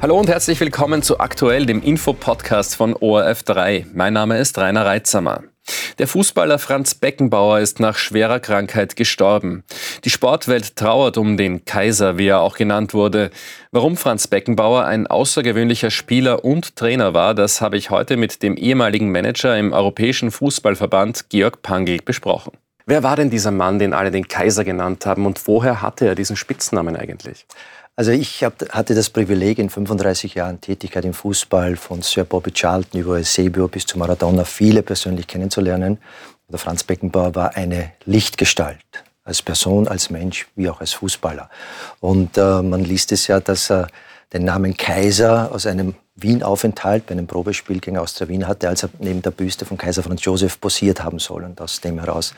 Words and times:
Hallo 0.00 0.16
und 0.16 0.28
herzlich 0.28 0.60
willkommen 0.60 1.02
zu 1.02 1.18
Aktuell, 1.18 1.66
dem 1.66 1.82
Infopodcast 1.82 2.76
von 2.76 2.94
ORF3. 2.94 3.86
Mein 3.94 4.12
Name 4.12 4.38
ist 4.38 4.56
Rainer 4.56 4.86
Reitsamer. 4.86 5.42
Der 5.98 6.06
Fußballer 6.06 6.60
Franz 6.60 6.94
Beckenbauer 6.94 7.58
ist 7.58 7.80
nach 7.80 7.96
schwerer 7.98 8.38
Krankheit 8.38 8.94
gestorben. 8.94 9.64
Die 10.04 10.10
Sportwelt 10.10 10.76
trauert 10.76 11.18
um 11.18 11.36
den 11.36 11.64
Kaiser, 11.64 12.16
wie 12.16 12.28
er 12.28 12.42
auch 12.42 12.56
genannt 12.56 12.94
wurde. 12.94 13.30
Warum 13.72 13.96
Franz 13.96 14.28
Beckenbauer 14.28 14.84
ein 14.84 15.08
außergewöhnlicher 15.08 15.90
Spieler 15.90 16.44
und 16.44 16.76
Trainer 16.76 17.12
war, 17.12 17.34
das 17.34 17.60
habe 17.60 17.76
ich 17.76 17.90
heute 17.90 18.16
mit 18.16 18.44
dem 18.44 18.56
ehemaligen 18.56 19.10
Manager 19.10 19.58
im 19.58 19.72
Europäischen 19.72 20.30
Fußballverband 20.30 21.28
Georg 21.28 21.62
Pangl 21.62 21.98
besprochen. 22.04 22.52
Wer 22.86 23.02
war 23.02 23.16
denn 23.16 23.30
dieser 23.30 23.50
Mann, 23.50 23.80
den 23.80 23.92
alle 23.92 24.12
den 24.12 24.28
Kaiser 24.28 24.64
genannt 24.64 25.04
haben 25.04 25.26
und 25.26 25.46
woher 25.48 25.82
hatte 25.82 26.06
er 26.06 26.14
diesen 26.14 26.36
Spitznamen 26.36 26.96
eigentlich? 26.96 27.46
Also 27.98 28.12
ich 28.12 28.44
hab, 28.44 28.62
hatte 28.72 28.94
das 28.94 29.10
Privileg, 29.10 29.58
in 29.58 29.70
35 29.70 30.34
Jahren 30.34 30.60
Tätigkeit 30.60 31.04
im 31.04 31.14
Fußball 31.14 31.74
von 31.74 32.00
Sir 32.00 32.22
Bobby 32.22 32.52
Charlton 32.52 33.00
über 33.00 33.14
Eusebio 33.14 33.66
bis 33.66 33.86
zu 33.86 33.98
Maradona 33.98 34.44
viele 34.44 34.84
persönlich 34.84 35.26
kennenzulernen. 35.26 35.98
Der 36.48 36.60
Franz 36.60 36.84
Beckenbauer 36.84 37.34
war 37.34 37.56
eine 37.56 37.90
Lichtgestalt 38.04 38.78
als 39.24 39.42
Person, 39.42 39.88
als 39.88 40.10
Mensch, 40.10 40.46
wie 40.54 40.70
auch 40.70 40.78
als 40.78 40.92
Fußballer. 40.92 41.50
Und 41.98 42.38
äh, 42.38 42.62
man 42.62 42.84
liest 42.84 43.10
es 43.10 43.26
ja, 43.26 43.40
dass 43.40 43.68
er 43.68 43.88
den 44.32 44.44
Namen 44.44 44.76
Kaiser 44.76 45.50
aus 45.50 45.66
einem 45.66 45.96
Wien-Aufenthalt 46.14 47.04
bei 47.06 47.12
einem 47.12 47.26
Probespiel 47.26 47.80
gegen 47.80 47.98
Austria 47.98 48.28
Wien 48.28 48.46
hatte, 48.46 48.68
als 48.68 48.84
er 48.84 48.90
neben 49.00 49.22
der 49.22 49.32
Büste 49.32 49.64
von 49.64 49.76
Kaiser 49.76 50.04
Franz 50.04 50.24
Josef 50.24 50.60
posiert 50.60 51.02
haben 51.02 51.18
soll. 51.18 51.42
Und 51.42 51.60
aus 51.60 51.80
dem 51.80 51.98
heraus 51.98 52.32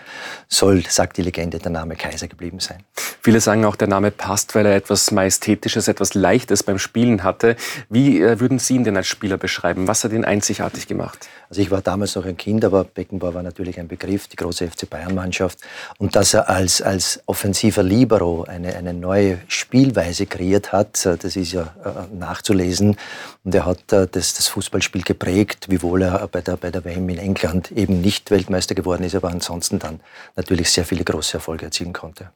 soll, 0.48 0.84
sagt 0.88 1.18
die 1.18 1.22
Legende, 1.22 1.58
der 1.58 1.70
Name 1.70 1.96
Kaiser 1.96 2.28
geblieben 2.28 2.60
sein. 2.60 2.82
Viele 3.22 3.40
sagen 3.40 3.66
auch, 3.66 3.76
der 3.76 3.88
Name 3.88 4.10
passt, 4.10 4.54
weil 4.54 4.64
er 4.64 4.74
etwas 4.74 5.10
Majestätisches, 5.10 5.88
etwas 5.88 6.14
Leichtes 6.14 6.62
beim 6.62 6.78
Spielen 6.78 7.22
hatte. 7.22 7.56
Wie 7.90 8.20
äh, 8.22 8.40
würden 8.40 8.58
Sie 8.58 8.76
ihn 8.76 8.84
denn 8.84 8.96
als 8.96 9.08
Spieler 9.08 9.36
beschreiben? 9.36 9.86
Was 9.88 10.04
hat 10.04 10.12
ihn 10.12 10.24
einzigartig 10.24 10.86
gemacht? 10.86 11.28
Also 11.50 11.60
ich 11.60 11.70
war 11.70 11.82
damals 11.82 12.14
noch 12.14 12.24
ein 12.24 12.38
Kind, 12.38 12.64
aber 12.64 12.84
Beckenbauer 12.84 13.34
war 13.34 13.42
natürlich 13.42 13.78
ein 13.78 13.88
Begriff, 13.88 14.26
die 14.28 14.36
große 14.36 14.66
FC 14.68 14.88
Bayern-Mannschaft. 14.88 15.58
Und 15.98 16.16
dass 16.16 16.32
er 16.32 16.48
als, 16.48 16.80
als 16.80 17.20
offensiver 17.26 17.82
Libero 17.82 18.44
eine, 18.44 18.74
eine 18.74 18.94
neue 18.94 19.38
Spielweise 19.48 20.24
kreiert 20.24 20.72
hat, 20.72 21.04
äh, 21.04 21.18
das 21.18 21.36
ist 21.36 21.52
ja 21.52 21.74
äh, 21.84 22.16
nachzulesen. 22.16 22.96
Und 23.44 23.54
er 23.54 23.66
hat 23.66 23.80
das, 23.88 24.08
das 24.10 24.48
Fußballspiel 24.48 25.02
geprägt, 25.02 25.66
wiewohl 25.68 26.02
er 26.02 26.26
bei 26.28 26.40
der, 26.40 26.56
bei 26.56 26.70
der 26.70 26.84
WM 26.86 27.08
in 27.10 27.18
England 27.18 27.70
eben 27.72 28.00
nicht 28.00 28.30
Weltmeister 28.30 28.74
geworden 28.74 29.04
ist, 29.04 29.14
aber 29.14 29.28
ansonsten 29.28 29.78
dann 29.78 30.00
natürlich 30.36 30.70
sehr 30.70 30.86
viele 30.86 31.04
große 31.04 31.34
Erfolge 31.34 31.66
erzielen 31.66 31.92
konnte. 31.92 32.30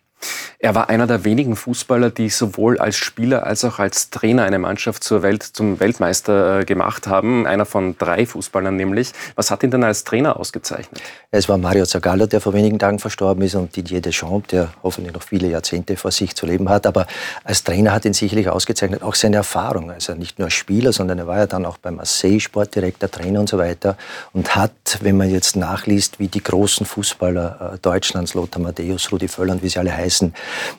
Er 0.58 0.74
war 0.74 0.88
einer 0.88 1.06
der 1.06 1.24
wenigen 1.24 1.56
Fußballer, 1.56 2.10
die 2.10 2.30
sowohl 2.30 2.78
als 2.78 2.96
Spieler 2.96 3.46
als 3.46 3.64
auch 3.64 3.78
als 3.78 4.10
Trainer 4.10 4.44
eine 4.44 4.58
Mannschaft 4.58 5.04
zur 5.04 5.22
Welt, 5.22 5.42
zum 5.42 5.80
Weltmeister 5.80 6.60
äh, 6.60 6.64
gemacht 6.64 7.06
haben. 7.06 7.46
Einer 7.46 7.66
von 7.66 7.96
drei 7.98 8.24
Fußballern 8.26 8.74
nämlich. 8.74 9.12
Was 9.34 9.50
hat 9.50 9.62
ihn 9.62 9.70
denn 9.70 9.84
als 9.84 10.04
Trainer 10.04 10.38
ausgezeichnet? 10.38 11.02
Es 11.30 11.48
war 11.48 11.58
Mario 11.58 11.84
Zagallo, 11.84 12.26
der 12.26 12.40
vor 12.40 12.54
wenigen 12.54 12.78
Tagen 12.78 12.98
verstorben 12.98 13.42
ist, 13.42 13.54
und 13.54 13.76
Didier 13.76 14.00
Deschamps, 14.00 14.48
der 14.48 14.72
hoffentlich 14.82 15.14
noch 15.14 15.22
viele 15.22 15.48
Jahrzehnte 15.48 15.96
vor 15.96 16.10
sich 16.10 16.34
zu 16.34 16.46
leben 16.46 16.68
hat. 16.68 16.86
Aber 16.86 17.06
als 17.42 17.64
Trainer 17.64 17.92
hat 17.92 18.04
ihn 18.04 18.14
sicherlich 18.14 18.48
ausgezeichnet 18.48 19.02
auch 19.02 19.14
seine 19.14 19.36
Erfahrung. 19.36 19.90
Also 19.90 20.14
nicht 20.14 20.38
nur 20.38 20.46
als 20.46 20.54
Spieler, 20.54 20.92
sondern 20.92 21.18
er 21.18 21.26
war 21.26 21.38
ja 21.38 21.46
dann 21.46 21.66
auch 21.66 21.78
beim 21.78 21.96
Marseille 21.96 22.40
Sportdirektor, 22.40 23.10
Trainer 23.10 23.40
und 23.40 23.48
so 23.48 23.58
weiter. 23.58 23.96
Und 24.32 24.56
hat, 24.56 24.98
wenn 25.02 25.16
man 25.16 25.30
jetzt 25.30 25.56
nachliest, 25.56 26.18
wie 26.18 26.28
die 26.28 26.42
großen 26.42 26.86
Fußballer 26.86 27.74
äh, 27.74 27.78
Deutschlands, 27.78 28.34
Lothar 28.34 28.62
Matthäus, 28.62 29.10
Rudi 29.12 29.28
Völler 29.28 29.52
und 29.52 29.62
wie 29.62 29.68
sie 29.68 29.78
alle 29.78 29.94
heißen, 29.94 30.13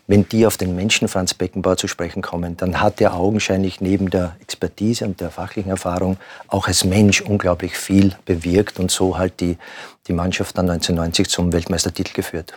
wenn 0.08 0.28
die 0.30 0.46
auf 0.46 0.58
den 0.58 0.76
Menschen 0.76 1.08
Franz 1.08 1.34
Beckenbauer 1.34 1.78
zu 1.78 1.88
sprechen 1.88 2.22
kommen, 2.22 2.58
dann 2.58 2.82
hat 2.82 3.02
er 3.02 3.16
augenscheinlich 3.16 3.82
neben 3.82 4.10
der 4.10 4.36
Expertise 4.42 5.06
und 5.06 5.22
der 5.22 5.32
fachlichen 5.32 5.70
Erfahrung 5.70 6.18
auch 6.48 6.68
als 6.68 6.84
Mensch 6.84 7.22
unglaublich 7.22 7.78
viel 7.78 8.16
bewirkt 8.26 8.80
und 8.80 8.92
so 8.92 9.18
halt 9.18 9.40
die, 9.40 9.58
die 10.08 10.14
Mannschaft 10.14 10.58
dann 10.58 10.70
1990 10.70 11.30
zum 11.30 11.54
Weltmeistertitel 11.54 12.14
geführt. 12.14 12.54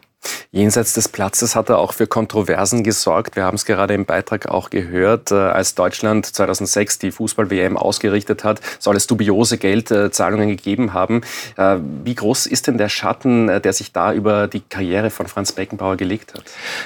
Jenseits 0.50 0.94
des 0.94 1.08
Platzes 1.08 1.54
hat 1.54 1.68
er 1.68 1.78
auch 1.78 1.92
für 1.92 2.06
Kontroversen 2.06 2.82
gesorgt. 2.82 3.36
Wir 3.36 3.44
haben 3.44 3.56
es 3.56 3.66
gerade 3.66 3.92
im 3.92 4.06
Beitrag 4.06 4.48
auch 4.48 4.70
gehört. 4.70 5.30
Äh, 5.30 5.34
als 5.34 5.74
Deutschland 5.74 6.24
2006 6.24 6.98
die 6.98 7.10
Fußball-WM 7.10 7.76
ausgerichtet 7.76 8.44
hat, 8.44 8.60
soll 8.78 8.96
es 8.96 9.06
dubiose 9.06 9.58
Geldzahlungen 9.58 10.48
gegeben 10.48 10.94
haben. 10.94 11.20
Äh, 11.58 11.76
wie 12.02 12.14
groß 12.14 12.46
ist 12.46 12.66
denn 12.66 12.78
der 12.78 12.88
Schatten, 12.88 13.50
äh, 13.50 13.60
der 13.60 13.74
sich 13.74 13.92
da 13.92 14.14
über 14.14 14.48
die 14.48 14.60
Karriere 14.60 15.10
von 15.10 15.26
Franz 15.26 15.52
Beckenbauer 15.52 15.96
gelegt 15.96 16.32
hat? 16.32 16.44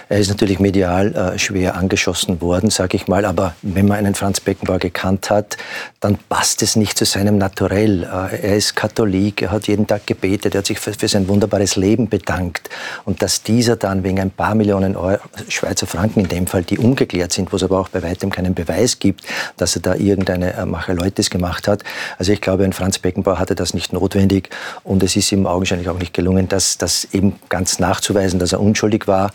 Er 0.08 0.18
ist 0.18 0.28
natürlich 0.28 0.58
medial 0.58 1.34
schwer 1.36 1.76
angeschossen 1.76 2.40
worden, 2.40 2.70
sage 2.70 2.96
ich 2.96 3.06
mal. 3.06 3.24
Aber 3.24 3.54
wenn 3.62 3.86
man 3.86 3.98
einen 3.98 4.14
Franz 4.14 4.40
Beckenbauer 4.40 4.78
gekannt 4.78 5.30
hat, 5.30 5.56
dann 6.00 6.18
passt 6.28 6.62
es 6.62 6.74
nicht 6.74 6.98
zu 6.98 7.04
seinem 7.04 7.38
Naturell. 7.38 8.02
Er 8.02 8.56
ist 8.56 8.74
Katholik, 8.74 9.42
er 9.42 9.50
hat 9.52 9.68
jeden 9.68 9.86
Tag 9.86 10.06
gebetet, 10.06 10.54
er 10.54 10.58
hat 10.58 10.66
sich 10.66 10.78
für, 10.80 10.92
sein 11.08 11.28
wunderbares 11.28 11.76
Leben 11.76 12.08
bedankt. 12.08 12.70
Und 13.04 13.21
dass 13.22 13.44
dieser 13.44 13.76
dann 13.76 14.02
wegen 14.02 14.18
ein 14.18 14.32
paar 14.32 14.56
Millionen 14.56 14.96
Euro, 14.96 15.20
Schweizer 15.48 15.86
Franken 15.86 16.20
in 16.20 16.28
dem 16.28 16.48
Fall, 16.48 16.64
die 16.64 16.76
ungeklärt 16.76 17.32
sind, 17.32 17.52
wo 17.52 17.56
es 17.56 17.62
aber 17.62 17.78
auch 17.78 17.88
bei 17.88 18.02
weitem 18.02 18.30
keinen 18.30 18.52
Beweis 18.52 18.98
gibt, 18.98 19.24
dass 19.56 19.76
er 19.76 19.82
da 19.82 19.94
irgendeine 19.94 20.54
äh, 20.54 20.66
Macheleutes 20.66 21.30
gemacht 21.30 21.68
hat. 21.68 21.84
Also 22.18 22.32
ich 22.32 22.40
glaube, 22.40 22.64
ein 22.64 22.72
Franz 22.72 22.98
Beckenbauer 22.98 23.38
hatte 23.38 23.54
das 23.54 23.74
nicht 23.74 23.92
notwendig 23.92 24.50
und 24.82 25.04
es 25.04 25.14
ist 25.14 25.30
ihm 25.30 25.46
augenscheinlich 25.46 25.88
auch 25.88 25.98
nicht 26.00 26.14
gelungen, 26.14 26.48
das, 26.48 26.78
das 26.78 27.06
eben 27.12 27.36
ganz 27.48 27.78
nachzuweisen, 27.78 28.40
dass 28.40 28.52
er 28.52 28.60
unschuldig 28.60 29.06
war. 29.06 29.30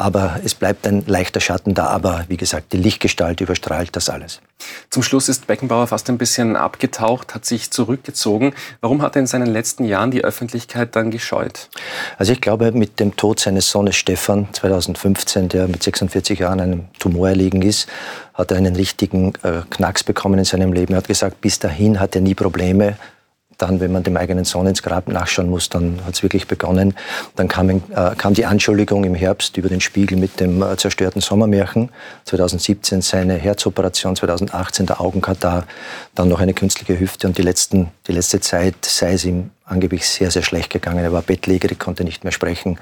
Aber 0.00 0.38
es 0.44 0.54
bleibt 0.54 0.86
ein 0.86 1.02
leichter 1.06 1.40
Schatten 1.40 1.74
da. 1.74 1.88
Aber 1.88 2.24
wie 2.28 2.36
gesagt, 2.36 2.72
die 2.72 2.76
Lichtgestalt 2.76 3.40
überstrahlt 3.40 3.96
das 3.96 4.08
alles. 4.08 4.40
Zum 4.90 5.02
Schluss 5.02 5.28
ist 5.28 5.48
Beckenbauer 5.48 5.88
fast 5.88 6.08
ein 6.08 6.18
bisschen 6.18 6.54
abgetaucht, 6.54 7.34
hat 7.34 7.44
sich 7.44 7.72
zurückgezogen. 7.72 8.54
Warum 8.80 9.02
hat 9.02 9.16
er 9.16 9.20
in 9.20 9.26
seinen 9.26 9.48
letzten 9.48 9.84
Jahren 9.84 10.12
die 10.12 10.22
Öffentlichkeit 10.22 10.94
dann 10.94 11.10
gescheut? 11.10 11.68
Also 12.16 12.32
ich 12.32 12.40
glaube, 12.40 12.70
mit 12.70 13.00
dem 13.00 13.16
Tod 13.16 13.40
seines 13.40 13.70
Sohnes 13.70 13.96
Stefan 13.96 14.46
2015, 14.52 15.48
der 15.48 15.66
mit 15.66 15.82
46 15.82 16.38
Jahren 16.38 16.60
einem 16.60 16.84
Tumor 17.00 17.30
erlegen 17.30 17.62
ist, 17.62 17.88
hat 18.34 18.52
er 18.52 18.56
einen 18.56 18.76
richtigen 18.76 19.32
äh, 19.42 19.62
Knacks 19.68 20.04
bekommen 20.04 20.38
in 20.38 20.44
seinem 20.44 20.72
Leben. 20.72 20.94
Er 20.94 20.98
hat 20.98 21.08
gesagt, 21.08 21.40
bis 21.40 21.58
dahin 21.58 21.98
hat 21.98 22.14
er 22.14 22.20
nie 22.20 22.34
Probleme 22.34 22.96
dann, 23.58 23.80
wenn 23.80 23.92
man 23.92 24.04
dem 24.04 24.16
eigenen 24.16 24.44
Sohn 24.44 24.66
ins 24.66 24.82
Grab 24.82 25.08
nachschauen 25.08 25.50
muss, 25.50 25.68
dann 25.68 26.00
hat 26.06 26.14
es 26.14 26.22
wirklich 26.22 26.46
begonnen. 26.46 26.94
Dann 27.36 27.48
kam, 27.48 27.68
äh, 27.68 27.80
kam, 28.16 28.32
die 28.34 28.46
Anschuldigung 28.46 29.04
im 29.04 29.14
Herbst 29.14 29.56
über 29.56 29.68
den 29.68 29.80
Spiegel 29.80 30.16
mit 30.16 30.40
dem 30.40 30.62
äh, 30.62 30.76
zerstörten 30.76 31.20
Sommermärchen. 31.20 31.90
2017 32.24 33.02
seine 33.02 33.34
Herzoperation, 33.34 34.16
2018 34.16 34.86
der 34.86 35.00
Augenkatar, 35.00 35.66
dann 36.14 36.28
noch 36.28 36.40
eine 36.40 36.54
künstliche 36.54 36.98
Hüfte 36.98 37.26
und 37.26 37.36
die, 37.36 37.42
letzten, 37.42 37.88
die 38.06 38.12
letzte 38.12 38.40
Zeit 38.40 38.76
sei 38.84 39.14
es 39.14 39.24
ihm 39.24 39.50
angeblich 39.64 40.08
sehr, 40.08 40.30
sehr 40.30 40.42
schlecht 40.42 40.70
gegangen. 40.70 41.04
Er 41.04 41.12
war 41.12 41.22
bettlägerig, 41.22 41.78
konnte 41.78 42.04
nicht 42.04 42.24
mehr 42.24 42.32
sprechen. 42.32 42.78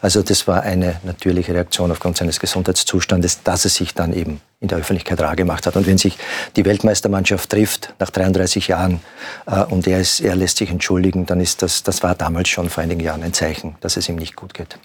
Also 0.00 0.22
das 0.22 0.46
war 0.46 0.62
eine 0.62 1.00
natürliche 1.04 1.54
Reaktion 1.54 1.90
aufgrund 1.90 2.16
seines 2.16 2.38
Gesundheitszustandes, 2.38 3.42
dass 3.42 3.64
er 3.64 3.70
sich 3.70 3.94
dann 3.94 4.12
eben 4.12 4.40
in 4.60 4.68
der 4.68 4.78
Öffentlichkeit 4.78 5.20
rar 5.20 5.36
gemacht 5.36 5.66
hat. 5.66 5.76
Und 5.76 5.86
wenn 5.86 5.98
sich 5.98 6.18
die 6.56 6.64
Weltmeistermannschaft 6.64 7.48
trifft 7.48 7.94
nach 8.00 8.10
33 8.10 8.68
Jahren 8.68 9.00
äh, 9.46 9.62
und 9.64 9.86
er, 9.86 10.00
ist, 10.00 10.20
er 10.20 10.34
lässt 10.34 10.58
sich 10.58 10.70
entschuldigen, 10.70 11.26
dann 11.26 11.40
ist 11.40 11.62
das, 11.62 11.84
das 11.84 12.02
war 12.02 12.16
damals 12.16 12.48
schon 12.48 12.68
vor 12.68 12.82
einigen 12.82 13.00
Jahren 13.00 13.22
ein 13.22 13.32
Zeichen, 13.32 13.76
dass 13.80 13.96
es 13.96 14.08
ihm 14.08 14.16
nicht 14.16 14.34
gut 14.34 14.54
geht. 14.54 14.78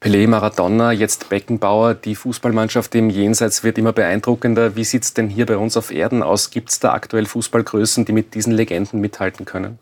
Pelé, 0.00 0.28
Maradona, 0.28 0.92
jetzt 0.92 1.28
Beckenbauer, 1.28 1.94
die 1.94 2.14
Fußballmannschaft 2.14 2.94
im 2.94 3.10
Jenseits 3.10 3.64
wird 3.64 3.78
immer 3.78 3.92
beeindruckender. 3.92 4.76
Wie 4.76 4.84
sieht 4.84 5.02
es 5.02 5.12
denn 5.12 5.28
hier 5.28 5.44
bei 5.44 5.56
uns 5.56 5.76
auf 5.76 5.90
Erden 5.90 6.22
aus? 6.22 6.50
Gibt 6.50 6.70
es 6.70 6.78
da 6.78 6.92
aktuell 6.92 7.26
Fußballgrößen, 7.26 8.04
die 8.04 8.12
mit 8.12 8.34
diesen 8.34 8.52
Legenden 8.52 9.00
mithalten 9.00 9.44
können? 9.44 9.76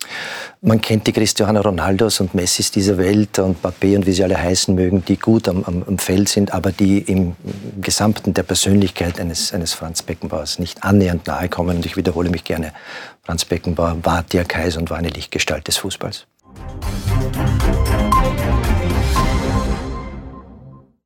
Man 0.62 0.80
kennt 0.80 1.06
die 1.06 1.12
Cristiano 1.12 1.60
Ronaldos 1.60 2.20
und 2.20 2.34
Messis 2.34 2.70
dieser 2.70 2.96
Welt 2.96 3.38
und 3.38 3.62
Mbappé 3.62 3.94
und 3.94 4.06
wie 4.06 4.12
sie 4.12 4.24
alle 4.24 4.42
heißen 4.42 4.74
mögen, 4.74 5.04
die 5.04 5.18
gut 5.18 5.48
am, 5.48 5.64
am, 5.64 5.84
am 5.86 5.98
Feld 5.98 6.30
sind, 6.30 6.54
aber 6.54 6.72
die 6.72 7.00
im, 7.00 7.36
im 7.44 7.82
Gesamten 7.82 8.32
der 8.32 8.42
Persönlichkeit 8.42 9.18
eines, 9.26 9.52
eines 9.52 9.72
Franz 9.74 10.02
Beckenbauers 10.02 10.58
nicht 10.58 10.84
annähernd 10.84 11.26
nahe 11.26 11.48
kommen. 11.48 11.76
Und 11.76 11.86
ich 11.86 11.96
wiederhole 11.96 12.30
mich 12.30 12.44
gerne, 12.44 12.72
Franz 13.22 13.44
Beckenbauer 13.44 13.98
war 14.04 14.22
der 14.22 14.44
Kaiser 14.44 14.78
und 14.80 14.90
war 14.90 14.98
eine 14.98 15.08
Lichtgestalt 15.08 15.66
des 15.66 15.76
Fußballs. 15.78 16.26